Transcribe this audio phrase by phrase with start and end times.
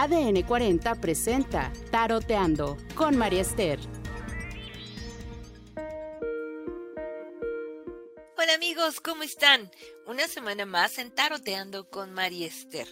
[0.00, 3.99] ADN 40 presenta Taroteando con María Esther.
[8.98, 9.70] ¿Cómo están?
[10.06, 12.88] Una semana más en Taroteando con María Esther.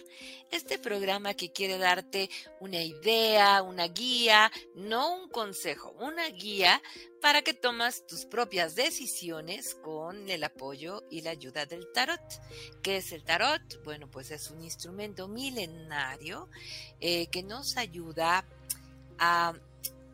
[0.49, 2.29] Este programa que quiere darte
[2.61, 6.81] una idea, una guía, no un consejo, una guía
[7.21, 12.21] para que tomas tus propias decisiones con el apoyo y la ayuda del tarot.
[12.81, 13.83] ¿Qué es el tarot?
[13.83, 16.49] Bueno, pues es un instrumento milenario
[17.01, 18.45] eh, que nos ayuda
[19.17, 19.53] a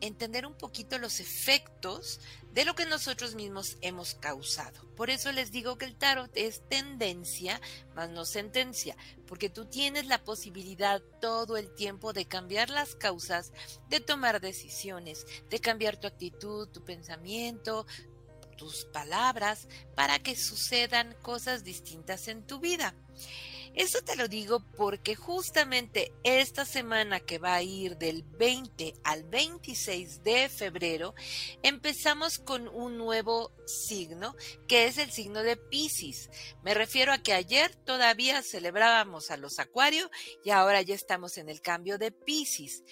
[0.00, 2.20] entender un poquito los efectos
[2.52, 4.88] de lo que nosotros mismos hemos causado.
[4.96, 7.60] Por eso les digo que el tarot es tendencia,
[7.94, 8.96] más no sentencia,
[9.26, 13.52] porque tú tienes la posibilidad todo el tiempo de cambiar las causas,
[13.88, 17.86] de tomar decisiones, de cambiar tu actitud, tu pensamiento,
[18.56, 22.94] tus palabras, para que sucedan cosas distintas en tu vida.
[23.76, 29.24] Eso te lo digo porque justamente esta semana que va a ir del 20 al
[29.24, 31.14] 26 de febrero,
[31.62, 34.34] empezamos con un nuevo signo,
[34.66, 36.30] que es el signo de Pisces.
[36.62, 40.10] Me refiero a que ayer todavía celebrábamos a los Acuario
[40.42, 42.82] y ahora ya estamos en el cambio de Pisces.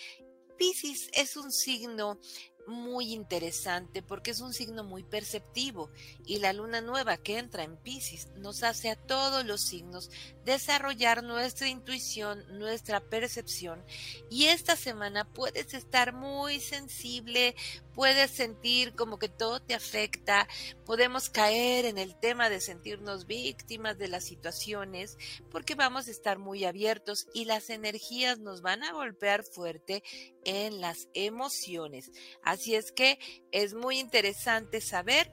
[0.58, 2.20] Pisces es un signo
[2.66, 5.90] muy interesante porque es un signo muy perceptivo
[6.24, 10.10] y la luna nueva que entra en Pisces nos hace a todos los signos
[10.44, 13.84] desarrollar nuestra intuición, nuestra percepción
[14.30, 17.54] y esta semana puedes estar muy sensible,
[17.94, 20.48] puedes sentir como que todo te afecta,
[20.84, 25.16] podemos caer en el tema de sentirnos víctimas de las situaciones
[25.50, 30.02] porque vamos a estar muy abiertos y las energías nos van a golpear fuerte
[30.44, 32.10] en las emociones.
[32.54, 33.18] Así es que
[33.50, 35.28] es muy interesante saber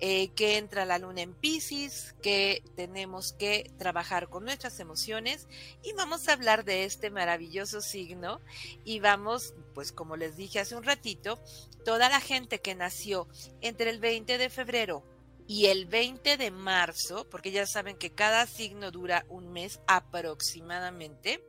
[0.00, 5.46] eh, que entra la luna en Pisces, que tenemos que trabajar con nuestras emociones
[5.84, 8.40] y vamos a hablar de este maravilloso signo
[8.84, 11.40] y vamos, pues como les dije hace un ratito,
[11.84, 13.28] toda la gente que nació
[13.60, 15.15] entre el 20 de febrero
[15.46, 21.42] y el 20 de marzo, porque ya saben que cada signo dura un mes aproximadamente,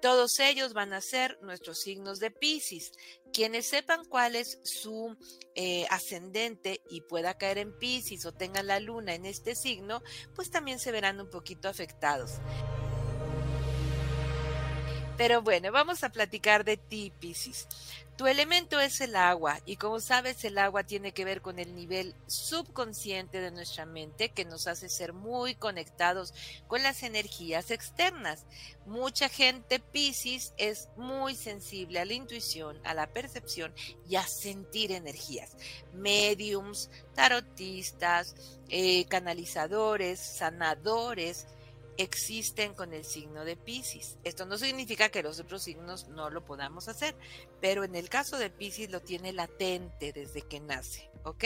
[0.00, 2.92] todos ellos van a ser nuestros signos de Pisces.
[3.32, 5.16] Quienes sepan cuál es su
[5.54, 10.02] eh, ascendente y pueda caer en Pisces o tengan la luna en este signo,
[10.34, 12.32] pues también se verán un poquito afectados.
[15.16, 17.66] Pero bueno, vamos a platicar de ti, Pisces.
[18.16, 21.74] Tu elemento es el agua y como sabes el agua tiene que ver con el
[21.74, 26.32] nivel subconsciente de nuestra mente que nos hace ser muy conectados
[26.68, 28.46] con las energías externas.
[28.86, 33.74] Mucha gente Pisces es muy sensible a la intuición, a la percepción
[34.08, 35.56] y a sentir energías.
[35.92, 38.36] Mediums, tarotistas,
[38.68, 41.48] eh, canalizadores, sanadores,
[41.96, 44.18] existen con el signo de Pisces.
[44.24, 47.14] Esto no significa que los otros signos no lo podamos hacer,
[47.60, 51.44] pero en el caso de Pisces lo tiene latente desde que nace, ¿ok?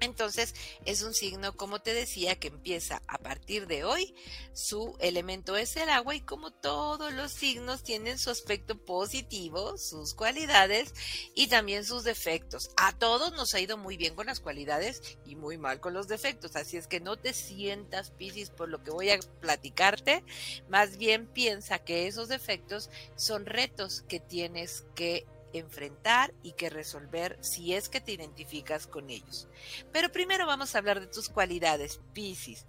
[0.00, 4.14] Entonces es un signo, como te decía, que empieza a partir de hoy.
[4.52, 10.14] Su elemento es el agua y como todos los signos tienen su aspecto positivo, sus
[10.14, 10.94] cualidades
[11.34, 12.70] y también sus defectos.
[12.76, 16.08] A todos nos ha ido muy bien con las cualidades y muy mal con los
[16.08, 16.56] defectos.
[16.56, 20.24] Así es que no te sientas, Piscis, por lo que voy a platicarte.
[20.68, 27.38] Más bien piensa que esos defectos son retos que tienes que enfrentar y que resolver
[27.40, 29.48] si es que te identificas con ellos.
[29.92, 32.64] Pero primero vamos a hablar de tus cualidades, Piscis.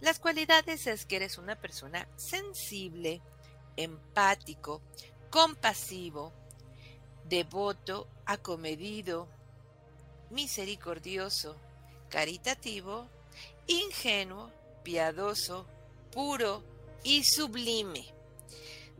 [0.00, 3.22] Las cualidades es que eres una persona sensible,
[3.76, 4.82] empático,
[5.30, 6.32] compasivo,
[7.28, 9.28] devoto, acomedido,
[10.30, 11.56] misericordioso,
[12.10, 13.08] caritativo,
[13.66, 14.50] ingenuo,
[14.82, 15.66] piadoso,
[16.12, 16.62] puro
[17.02, 18.15] y sublime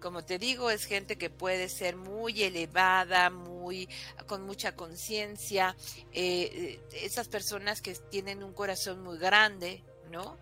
[0.00, 3.88] como te digo, es gente que puede ser muy elevada, muy
[4.26, 5.76] con mucha conciencia,
[6.12, 10.38] eh, esas personas que tienen un corazón muy grande, ¿no?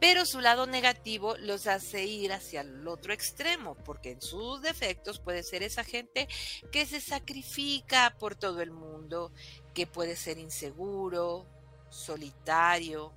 [0.00, 5.18] Pero su lado negativo los hace ir hacia el otro extremo, porque en sus defectos
[5.18, 6.28] puede ser esa gente
[6.70, 9.32] que se sacrifica por todo el mundo,
[9.74, 11.46] que puede ser inseguro,
[11.90, 13.12] solitario,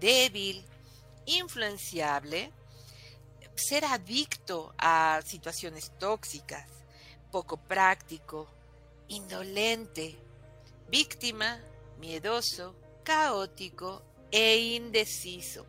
[0.00, 0.64] débil,
[1.26, 2.52] influenciable,
[3.54, 6.68] ser adicto a situaciones tóxicas,
[7.30, 8.48] poco práctico,
[9.08, 10.16] indolente,
[10.88, 11.60] víctima,
[11.98, 15.66] miedoso, caótico e indeciso.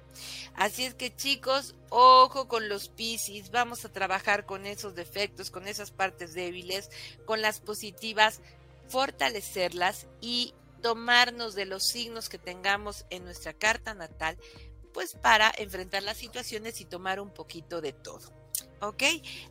[0.56, 5.68] Así es que chicos, ojo con los piscis, vamos a trabajar con esos defectos, con
[5.68, 6.90] esas partes débiles,
[7.26, 8.40] con las positivas,
[8.88, 14.38] fortalecerlas y tomarnos de los signos que tengamos en nuestra carta natal
[14.96, 18.32] pues para enfrentar las situaciones y tomar un poquito de todo.
[18.80, 19.04] ¿ok?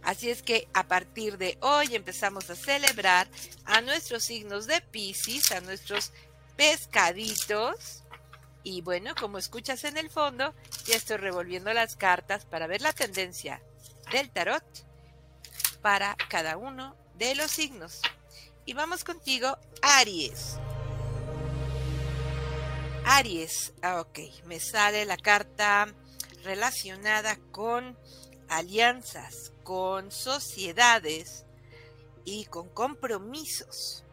[0.03, 3.29] Así es que a partir de hoy empezamos a celebrar
[3.67, 6.13] a nuestros signos de Pisces, a nuestros
[6.57, 8.05] pescaditos.
[8.63, 10.55] Y bueno, como escuchas en el fondo,
[10.87, 13.63] ya estoy revolviendo las cartas para ver la tendencia
[14.13, 14.65] del tarot
[15.83, 18.01] para cada uno de los signos.
[18.65, 20.57] Y vamos contigo, Aries.
[23.07, 25.95] Aries, ah, ok, me sale la carta
[26.43, 27.99] relacionada con
[28.49, 31.45] alianzas, con sociedades
[32.25, 34.05] y con compromisos.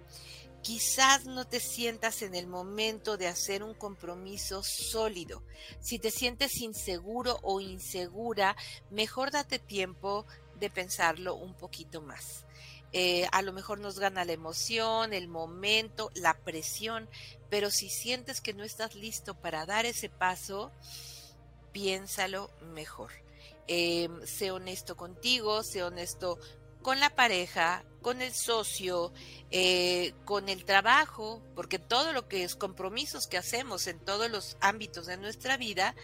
[0.61, 5.41] Quizás no te sientas en el momento de hacer un compromiso sólido.
[5.79, 8.57] Si te sientes inseguro o insegura,
[8.89, 10.25] mejor date tiempo
[10.59, 12.45] de pensarlo un poquito más.
[12.93, 17.09] Eh, a lo mejor nos gana la emoción, el momento, la presión,
[17.49, 20.71] pero si sientes que no estás listo para dar ese paso,
[21.71, 23.11] piénsalo mejor.
[23.67, 26.37] Eh, sé honesto contigo, sé honesto
[26.81, 29.13] con la pareja, con el socio,
[29.51, 34.57] eh, con el trabajo, porque todo lo que es compromisos que hacemos en todos los
[34.59, 35.95] ámbitos de nuestra vida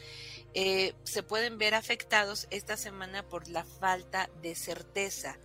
[1.03, 5.37] se pueden ver afectados esta semana por la falta de certeza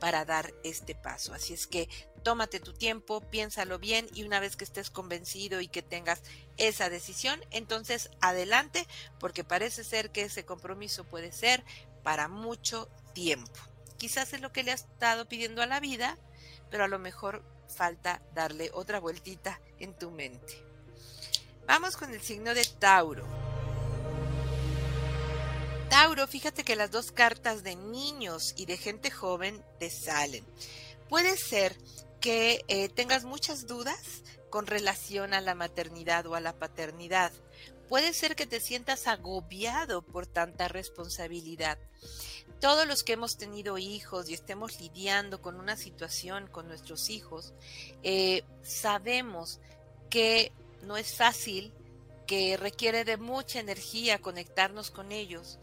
[0.00, 1.32] para dar este paso.
[1.34, 1.88] Así es que
[2.22, 6.22] tómate tu tiempo, piénsalo bien y una vez que estés convencido y que tengas
[6.56, 8.86] esa decisión, entonces adelante,
[9.18, 11.64] porque parece ser que ese compromiso puede ser
[12.02, 13.60] para mucho tiempo.
[13.98, 16.16] Quizás es lo que le has estado pidiendo a la vida,
[16.70, 20.64] pero a lo mejor falta darle otra vueltita en tu mente.
[21.66, 23.49] Vamos con el signo de Tauro.
[26.00, 30.46] Tauro, fíjate que las dos cartas de niños y de gente joven te salen.
[31.10, 31.76] Puede ser
[32.22, 37.32] que eh, tengas muchas dudas con relación a la maternidad o a la paternidad.
[37.90, 41.76] Puede ser que te sientas agobiado por tanta responsabilidad.
[42.60, 47.52] Todos los que hemos tenido hijos y estemos lidiando con una situación con nuestros hijos,
[48.02, 49.60] eh, sabemos
[50.08, 50.50] que
[50.82, 51.74] no es fácil,
[52.26, 55.58] que requiere de mucha energía conectarnos con ellos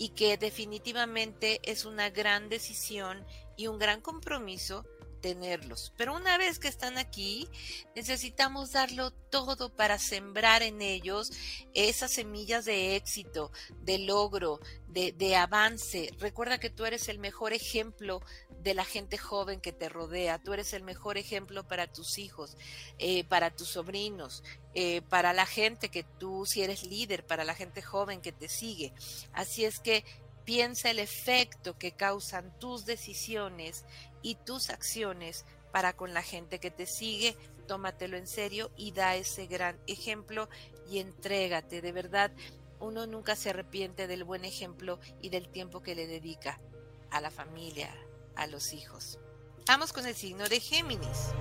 [0.00, 3.22] y que definitivamente es una gran decisión
[3.58, 4.86] y un gran compromiso
[5.20, 5.92] tenerlos.
[5.98, 7.46] Pero una vez que están aquí,
[7.94, 11.30] necesitamos darlo todo para sembrar en ellos
[11.74, 13.52] esas semillas de éxito,
[13.82, 16.10] de logro, de, avance.
[16.18, 18.22] Recuerda que tú eres el mejor ejemplo
[18.62, 20.38] de la gente joven que te rodea.
[20.38, 22.56] Tú eres el mejor ejemplo para tus hijos,
[22.98, 24.42] eh, para tus sobrinos,
[24.74, 28.48] eh, para la gente que tú, si eres líder, para la gente joven que te
[28.48, 28.92] sigue.
[29.32, 30.04] Así es que
[30.44, 33.84] piensa el efecto que causan tus decisiones
[34.22, 37.36] y tus acciones para con la gente que te sigue,
[37.66, 40.48] tómatelo en serio y da ese gran ejemplo
[40.90, 41.80] y entrégate.
[41.80, 42.32] De verdad,
[42.80, 46.60] uno nunca se arrepiente del buen ejemplo y del tiempo que le dedica
[47.10, 47.94] a la familia,
[48.36, 49.18] a los hijos.
[49.66, 51.32] Vamos con el signo de Géminis.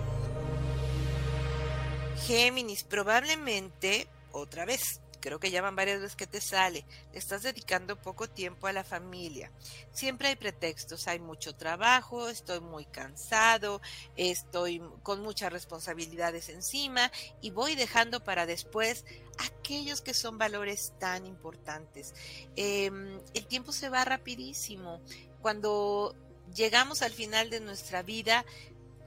[2.28, 7.44] Géminis, probablemente, otra vez, creo que ya van varias veces que te sale, le estás
[7.44, 9.52] dedicando poco tiempo a la familia.
[9.92, 13.82] Siempre hay pretextos, hay mucho trabajo, estoy muy cansado,
[14.16, 19.06] estoy con muchas responsabilidades encima y voy dejando para después
[19.38, 22.14] aquellos que son valores tan importantes.
[22.56, 25.02] Em, el tiempo se va rapidísimo.
[25.42, 26.16] Cuando
[26.54, 28.46] llegamos al final de nuestra vida,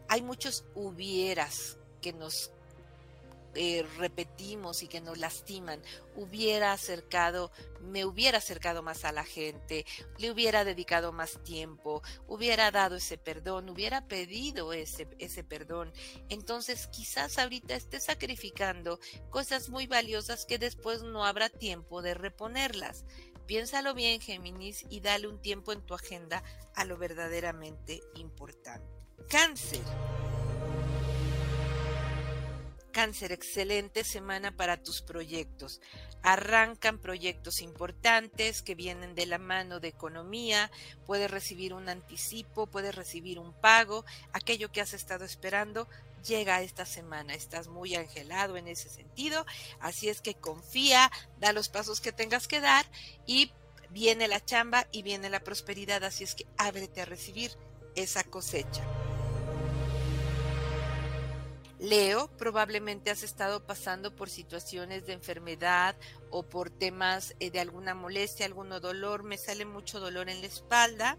[0.09, 2.51] hay muchos hubieras que nos
[3.55, 5.83] eh, repetimos y que nos lastiman,
[6.17, 7.51] hubiera acercado,
[7.83, 9.85] me hubiera acercado más a la gente,
[10.19, 15.93] le hubiera dedicado más tiempo, hubiera dado ese perdón, hubiera pedido ese, ese perdón.
[16.31, 23.05] Entonces quizás ahorita esté sacrificando cosas muy valiosas que después no habrá tiempo de reponerlas.
[23.53, 26.43] Piénsalo bien, Géminis, y dale un tiempo en tu agenda
[26.75, 28.89] a lo verdaderamente importante.
[29.29, 29.85] Cáncer.
[32.93, 35.83] Cáncer, excelente semana para tus proyectos.
[36.23, 40.71] Arrancan proyectos importantes que vienen de la mano de economía,
[41.05, 45.89] puedes recibir un anticipo, puedes recibir un pago, aquello que has estado esperando
[46.23, 47.35] llega esta semana.
[47.35, 49.45] Estás muy angelado en ese sentido,
[49.81, 52.87] así es que confía, da los pasos que tengas que dar
[53.27, 53.53] y
[53.91, 57.53] viene la chamba y viene la prosperidad, así es que ábrete a recibir
[57.95, 58.83] esa cosecha.
[61.83, 65.97] Leo, probablemente has estado pasando por situaciones de enfermedad
[66.31, 70.47] o por temas eh, de alguna molestia, algún dolor, me sale mucho dolor en la
[70.47, 71.19] espalda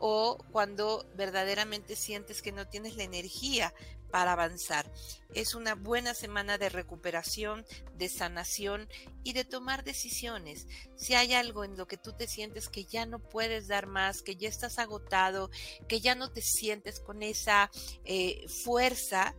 [0.00, 3.72] o cuando verdaderamente sientes que no tienes la energía
[4.10, 4.90] para avanzar.
[5.34, 7.64] Es una buena semana de recuperación,
[7.96, 8.88] de sanación
[9.24, 10.66] y de tomar decisiones.
[10.96, 14.22] Si hay algo en lo que tú te sientes que ya no puedes dar más,
[14.22, 15.50] que ya estás agotado,
[15.88, 17.70] que ya no te sientes con esa
[18.04, 19.34] eh, fuerza,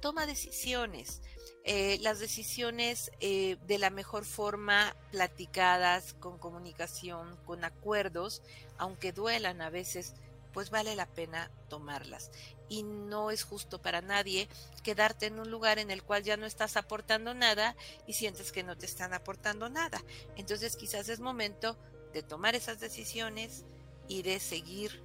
[0.00, 1.22] toma decisiones.
[1.64, 8.42] Eh, las decisiones eh, de la mejor forma platicadas, con comunicación, con acuerdos,
[8.78, 10.14] aunque duelan a veces,
[10.52, 12.30] pues vale la pena tomarlas.
[12.68, 14.48] Y no es justo para nadie
[14.82, 18.62] quedarte en un lugar en el cual ya no estás aportando nada y sientes que
[18.62, 20.02] no te están aportando nada.
[20.36, 21.76] Entonces quizás es momento
[22.12, 23.64] de tomar esas decisiones
[24.08, 25.02] y de seguir,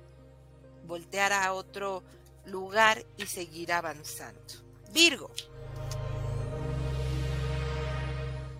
[0.85, 2.03] voltear a otro
[2.45, 4.41] lugar y seguir avanzando.
[4.91, 5.31] Virgo.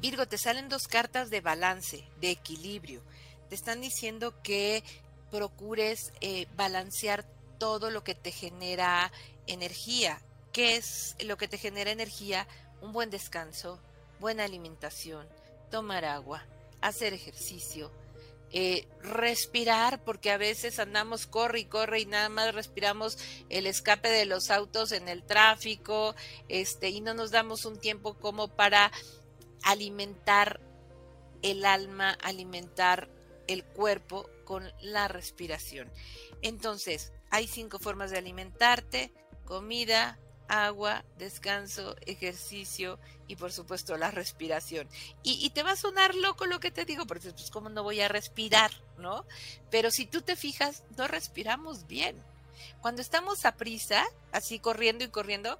[0.02, 3.02] Virgo, te salen dos cartas de balance, de equilibrio.
[3.50, 4.84] Te están diciendo que
[5.32, 7.26] procures eh, balancear
[7.58, 9.12] todo lo que te genera
[9.48, 10.22] energía.
[10.52, 12.48] ¿Qué es lo que te genera energía?
[12.82, 13.80] Un buen descanso,
[14.20, 15.28] buena alimentación,
[15.70, 16.46] tomar agua,
[16.82, 17.92] hacer ejercicio,
[18.52, 23.18] eh, respirar, porque a veces andamos corre y corre y nada más respiramos
[23.50, 26.16] el escape de los autos en el tráfico,
[26.48, 28.92] este, y no nos damos un tiempo como para
[29.64, 30.62] alimentar
[31.42, 33.10] el alma, alimentar
[33.48, 35.92] el cuerpo con la respiración.
[36.42, 39.14] Entonces, hay cinco formas de alimentarte,
[39.46, 44.88] comida, agua, descanso, ejercicio y por supuesto la respiración.
[45.24, 48.02] Y, te va a sonar loco lo que te digo, porque pues cómo no voy
[48.02, 49.26] a respirar, ¿no?
[49.70, 52.22] Pero si tú te fijas, no respiramos bien.
[52.82, 55.60] Cuando estamos a prisa, así corriendo y corriendo,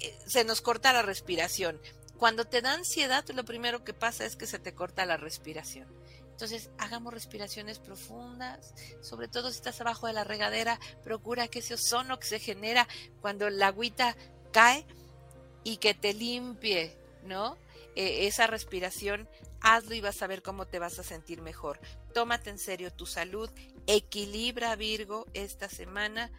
[0.00, 1.80] eh, se nos corta la respiración.
[2.18, 5.88] Cuando te da ansiedad, lo primero que pasa es que se te corta la respiración.
[6.38, 11.74] Entonces, hagamos respiraciones profundas, sobre todo si estás abajo de la regadera, procura que ese
[11.74, 12.86] ozono que se genera
[13.20, 14.16] cuando la agüita
[14.52, 14.86] cae
[15.64, 17.58] y que te limpie, ¿no?
[17.96, 19.28] E, esa respiración,
[19.60, 21.80] hazlo y vas a ver cómo te vas a sentir mejor.
[22.14, 23.50] Tómate en serio tu salud,
[23.88, 26.30] equilibra Virgo esta semana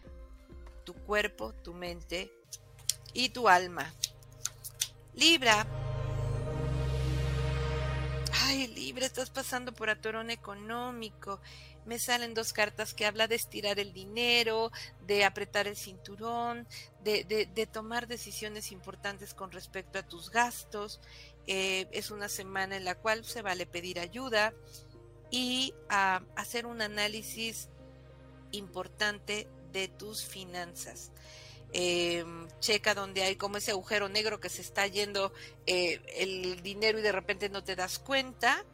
[0.86, 2.32] tu cuerpo, tu mente
[3.12, 3.94] y tu alma.
[5.14, 5.89] Libra
[8.50, 11.40] ay, libre, estás pasando por atorón económico.
[11.86, 14.72] Me salen dos cartas que habla de estirar el dinero,
[15.06, 16.68] de apretar el cinturón,
[17.04, 21.00] de, de, tomar decisiones importantes con respecto a tus gastos.
[21.46, 24.54] Eh, es una semana en la cual se vale pedir ayuda
[25.30, 27.70] y a hacer un análisis
[28.52, 31.12] importante de tus finanzas.
[31.72, 32.26] Eh,
[32.60, 35.32] checa donde hay como ese agujero negro que se está yendo
[35.66, 38.66] eh, el dinero y de repente no te das cuenta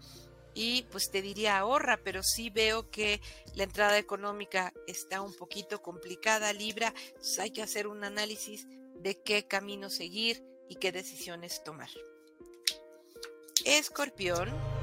[0.54, 3.22] y pues te diría ahorra, pero sí veo que
[3.54, 6.94] la entrada económica está un poquito complicada, Libra,
[7.40, 11.90] hay que hacer un análisis de qué camino seguir y qué decisiones tomar.
[13.66, 14.75] Escorpión.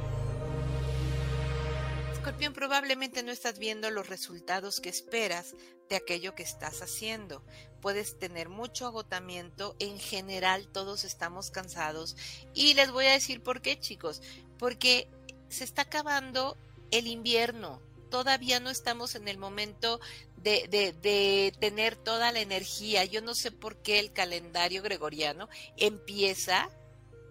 [2.23, 5.57] Escorpión, probablemente no estás viendo los resultados que esperas
[5.89, 7.45] de aquello que estás haciendo.
[7.81, 12.17] Puedes tener mucho agotamiento, en general todos estamos cansados.
[12.55, 14.23] Y les voy a decir por qué, chicos,
[14.57, 15.09] porque
[15.49, 16.57] se está acabando
[16.93, 17.83] el invierno.
[18.09, 19.99] Todavía no estamos en el momento
[20.37, 23.05] de, de, de, tener toda la energía.
[23.05, 26.71] Yo no sé por qué el calendario gregoriano empieza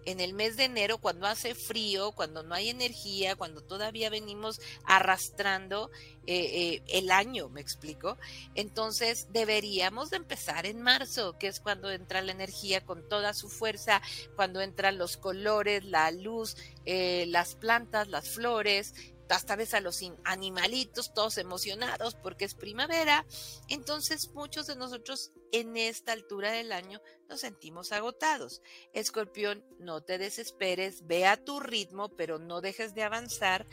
[0.04, 4.60] en el mes de enero, cuando hace frío, cuando no hay energía, cuando todavía venimos
[4.84, 5.90] arrastrando
[6.26, 8.16] eh, eh, el año, me explico.
[8.54, 13.48] Entonces deberíamos de empezar en marzo, que es cuando entra la energía con toda su
[13.48, 14.00] fuerza,
[14.36, 18.94] cuando entran los colores, la luz, eh, las plantas, las flores,
[19.28, 23.24] hasta ves a los animalitos todos emocionados porque es primavera.
[23.68, 28.62] Entonces muchos de nosotros en esta altura del año nos sentimos agotados.
[28.92, 33.66] Escorpión, no te desesperes, ve a tu ritmo, pero no dejes de avanzar.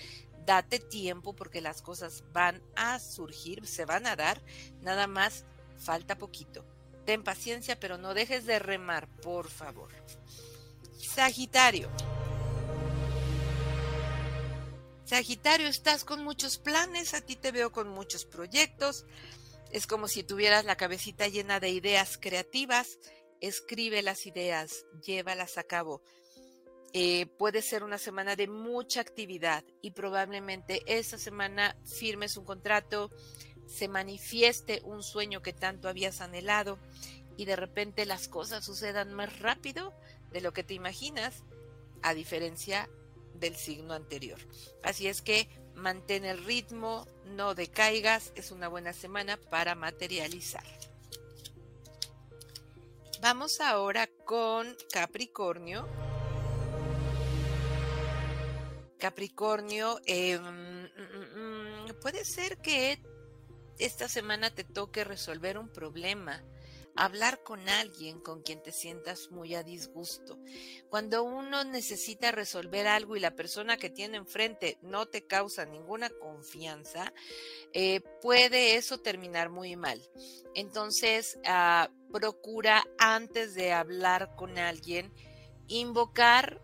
[0.45, 4.41] Date tiempo porque las cosas van a surgir, se van a dar.
[4.81, 5.45] Nada más
[5.77, 6.65] falta poquito.
[7.05, 9.91] Ten paciencia, pero no dejes de remar, por favor.
[10.97, 11.89] Sagitario.
[15.09, 19.07] Sagitario, estás con muchos planes, a ti te veo con muchos proyectos.
[19.71, 22.99] Es como si tuvieras la cabecita llena de ideas creativas.
[23.41, 26.03] Escribe las ideas, llévalas a cabo.
[26.93, 33.09] Eh, puede ser una semana de mucha actividad y probablemente esa semana firmes un contrato,
[33.65, 36.77] se manifieste un sueño que tanto habías anhelado
[37.35, 39.91] y de repente las cosas sucedan más rápido
[40.31, 41.43] de lo que te imaginas,
[42.03, 42.87] a diferencia
[43.39, 44.39] del signo anterior.
[44.83, 50.65] Así es que mantén el ritmo, no decaigas, es una buena semana para materializar.
[53.21, 55.87] Vamos ahora con Capricornio.
[58.97, 63.01] Capricornio, em, mm, mm, puede ser que
[63.77, 66.43] esta semana te toque resolver un problema,
[66.99, 70.37] hablar con alguien con quien te sientas muy a disgusto.
[70.89, 76.09] Cuando uno necesita resolver algo y la persona que tiene enfrente no te causa ninguna
[76.09, 77.13] confianza,
[77.71, 80.01] eh, puede eso terminar muy mal.
[80.55, 85.13] Entonces, ah, procura antes de hablar con alguien
[85.67, 86.61] invocar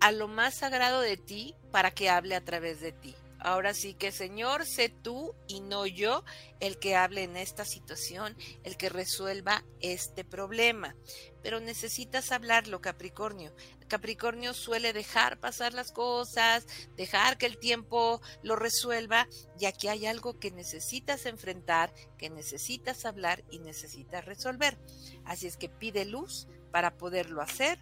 [0.00, 3.14] a lo más sagrado de ti para que hable a través de ti.
[3.44, 6.24] Ahora sí que Señor, sé tú y no yo
[6.60, 10.94] el que hable en esta situación, el que resuelva este problema.
[11.42, 13.52] Pero necesitas hablarlo, Capricornio.
[13.88, 19.26] Capricornio suele dejar pasar las cosas, dejar que el tiempo lo resuelva,
[19.58, 24.78] y aquí hay algo que necesitas enfrentar, que necesitas hablar y necesitas resolver.
[25.24, 27.80] Así es que pide luz para poderlo hacer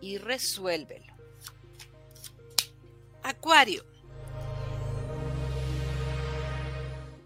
[0.00, 1.14] y resuélvelo.
[3.22, 3.91] Acuario.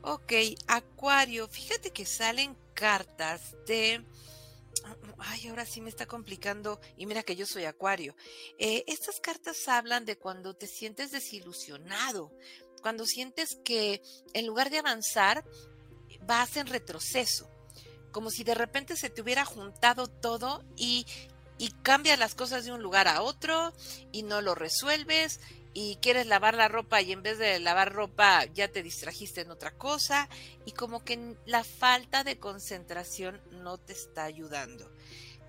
[0.08, 0.32] Ok,
[0.68, 4.06] Acuario, fíjate que salen cartas de...
[5.18, 6.80] Ay, ahora sí me está complicando.
[6.96, 8.14] Y mira que yo soy Acuario.
[8.56, 12.30] Eh, estas cartas hablan de cuando te sientes desilusionado,
[12.82, 14.00] cuando sientes que
[14.32, 15.44] en lugar de avanzar,
[16.20, 17.50] vas en retroceso,
[18.12, 21.04] como si de repente se te hubiera juntado todo y,
[21.58, 23.72] y cambias las cosas de un lugar a otro
[24.12, 25.40] y no lo resuelves
[25.78, 29.50] y quieres lavar la ropa y en vez de lavar ropa ya te distrajiste en
[29.50, 30.26] otra cosa
[30.64, 34.90] y como que la falta de concentración no te está ayudando.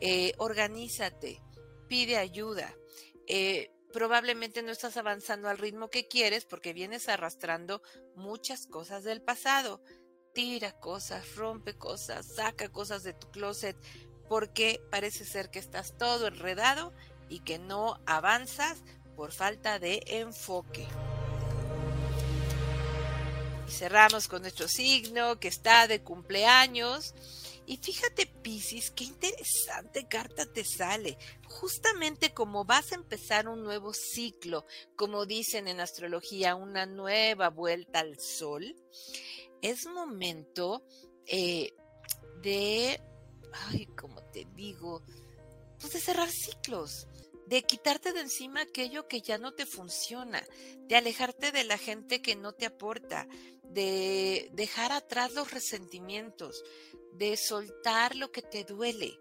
[0.02, 1.42] Eh, organízate,
[1.88, 2.76] pide ayuda.
[3.26, 7.82] Eh, probablemente no estás avanzando al ritmo que quieres porque vienes arrastrando
[8.14, 9.82] muchas cosas del pasado.
[10.34, 13.78] Tira cosas, rompe cosas, saca cosas de tu closet
[14.28, 16.94] porque parece ser que estás todo enredado
[17.30, 18.84] y que no avanzas
[19.18, 20.88] por falta de enfoque.
[23.68, 27.16] Cerramos con nuestro signo que está de cumpleaños.
[27.66, 31.18] Y fíjate, Piscis, qué interesante carta te sale.
[31.48, 38.00] Justamente como vas a empezar un nuevo ciclo, como dicen en astrología, una nueva vuelta
[38.00, 38.76] al sol,
[39.64, 40.86] es momento
[41.26, 41.74] eh,
[42.42, 43.02] de,
[43.52, 45.02] ay, como te digo,
[45.80, 47.08] pues de cerrar ciclos
[47.48, 50.44] de quitarte de encima aquello que ya no te funciona,
[50.88, 53.28] de alejarte de la gente que no te aporta,
[53.64, 56.64] de dejar atrás los resentimientos,
[57.14, 59.18] de soltar lo que te duele.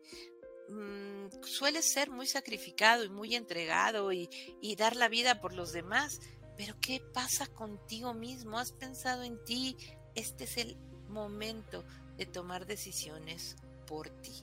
[0.68, 4.28] Mm, suele ser muy sacrificado y muy entregado y,
[4.60, 6.18] y dar la vida por los demás,
[6.56, 8.58] pero ¿qué pasa contigo mismo?
[8.58, 9.76] ¿Has pensado en ti?
[10.16, 10.76] Este es el
[11.08, 11.84] momento
[12.16, 13.54] de tomar decisiones
[13.86, 14.42] por ti.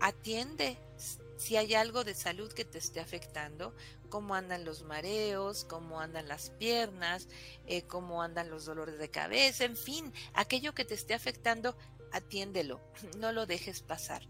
[0.00, 0.78] Atiende
[1.38, 3.74] si hay algo de salud que te esté afectando,
[4.10, 7.28] cómo andan los mareos, cómo andan las piernas,
[7.66, 11.76] eh, cómo andan los dolores de cabeza, en fin, aquello que te esté afectando,
[12.12, 12.80] atiéndelo,
[13.18, 14.26] no lo dejes pasar.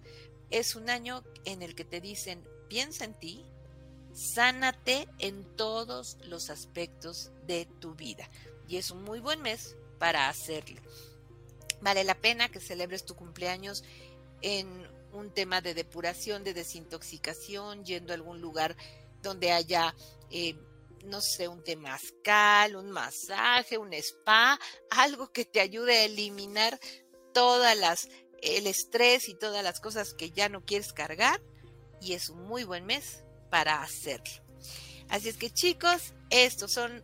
[0.50, 3.44] Es un año en el que te dicen, piensa en ti,
[4.12, 8.28] sánate en todos los aspectos de tu vida.
[8.68, 10.80] Y es un muy buen mes para hacerlo.
[11.80, 13.84] Vale la pena que celebres tu cumpleaños
[14.42, 18.76] en un tema de depuración, de desintoxicación, yendo a algún lugar
[19.22, 19.94] donde haya,
[20.30, 20.56] eh,
[21.04, 24.58] no sé, un temazcal, un masaje, un spa,
[24.90, 26.78] algo que te ayude a eliminar
[27.32, 28.08] todas las,
[28.42, 31.40] el estrés y todas las cosas que ya no quieres cargar.
[32.00, 34.44] Y es un muy buen mes para hacerlo.
[35.08, 37.02] Así es que chicos, estos son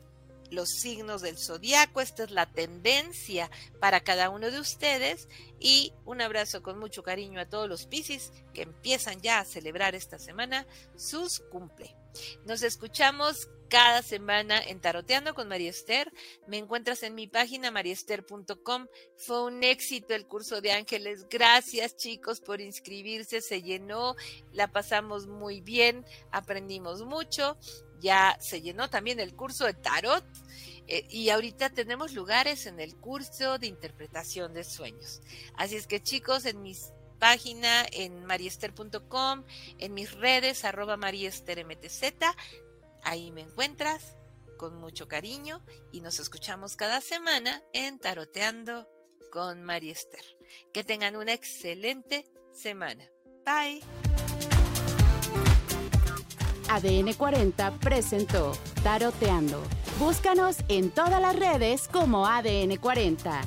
[0.51, 5.29] los signos del zodiaco, esta es la tendencia para cada uno de ustedes
[5.59, 9.95] y un abrazo con mucho cariño a todos los Piscis que empiezan ya a celebrar
[9.95, 11.97] esta semana sus cumple.
[12.45, 16.13] Nos escuchamos cada semana en Taroteando con María Esther.
[16.47, 18.87] Me encuentras en mi página mariester.com.
[19.17, 21.27] Fue un éxito el curso de ángeles.
[21.29, 23.41] Gracias chicos por inscribirse.
[23.41, 24.15] Se llenó,
[24.53, 27.59] la pasamos muy bien, aprendimos mucho.
[28.05, 30.23] Ya se llenó también el curso de tarot
[30.87, 35.23] eh, y ahorita tenemos lugares en el curso de interpretación de sueños.
[35.57, 39.45] Así es que chicos, en mis página en mariester.com,
[39.79, 42.03] en mis redes arroba mariestermtz,
[43.03, 44.19] ahí me encuentras
[44.59, 48.87] con mucho cariño y nos escuchamos cada semana en Taroteando
[49.33, 50.25] con Mariester.
[50.75, 53.09] Que tengan una excelente semana.
[53.47, 54.14] Bye.
[56.69, 59.61] ADN 40 presentó Taroteando.
[59.99, 63.43] Búscanos en todas las redes como ADN 40.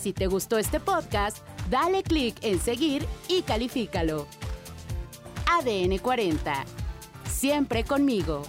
[0.00, 1.38] Si te gustó este podcast,
[1.70, 4.26] dale clic en seguir y califícalo.
[5.50, 6.64] ADN 40.
[7.30, 8.42] Siempre conmigo.